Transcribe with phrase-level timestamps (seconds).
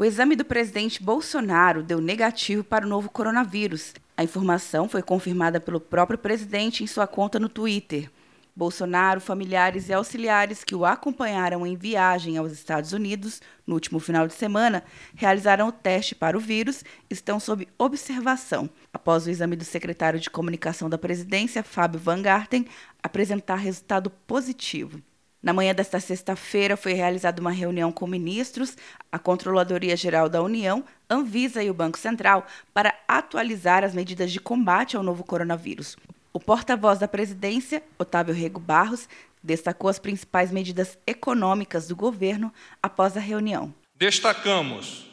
[0.00, 3.92] O exame do presidente Bolsonaro deu negativo para o novo coronavírus.
[4.16, 8.10] A informação foi confirmada pelo próprio presidente em sua conta no Twitter.
[8.56, 14.26] Bolsonaro, familiares e auxiliares que o acompanharam em viagem aos Estados Unidos no último final
[14.26, 14.82] de semana
[15.14, 20.18] realizaram o teste para o vírus e estão sob observação, após o exame do secretário
[20.18, 22.66] de comunicação da presidência, Fábio Van Garten,
[23.02, 25.02] apresentar resultado positivo.
[25.42, 28.76] Na manhã desta sexta-feira foi realizada uma reunião com ministros,
[29.10, 34.38] a Controladoria Geral da União, Anvisa e o Banco Central para atualizar as medidas de
[34.38, 35.96] combate ao novo coronavírus.
[36.30, 39.08] O porta-voz da presidência, Otávio Rego Barros,
[39.42, 42.52] destacou as principais medidas econômicas do governo
[42.82, 43.74] após a reunião.
[43.96, 45.06] Destacamos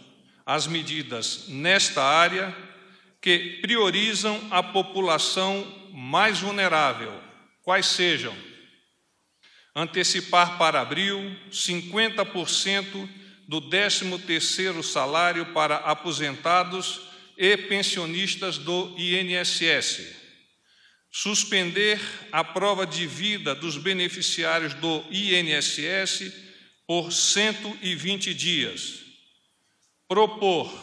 [0.46, 2.54] as medidas nesta área
[3.22, 7.14] que priorizam a população mais vulnerável,
[7.64, 8.36] quais sejam
[9.78, 13.08] antecipar para abril 50%
[13.48, 17.02] do 13º salário para aposentados
[17.38, 20.16] e pensionistas do INSS,
[21.12, 26.34] suspender a prova de vida dos beneficiários do INSS
[26.88, 29.04] por 120 dias,
[30.08, 30.74] propor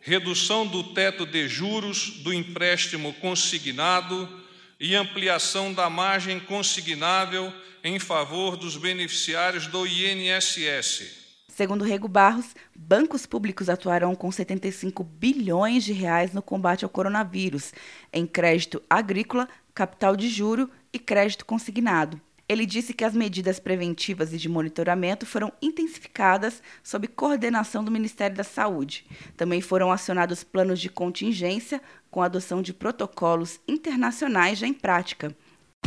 [0.00, 4.45] redução do teto de juros do empréstimo consignado
[4.78, 11.24] e ampliação da margem consignável em favor dos beneficiários do INSS.
[11.48, 17.72] Segundo Rego Barros, bancos públicos atuarão com 75 bilhões de reais no combate ao coronavírus,
[18.12, 22.20] em crédito agrícola, capital de juro e crédito consignado.
[22.48, 28.36] Ele disse que as medidas preventivas e de monitoramento foram intensificadas sob coordenação do Ministério
[28.36, 29.04] da Saúde.
[29.36, 35.36] Também foram acionados planos de contingência com adoção de protocolos internacionais já em prática.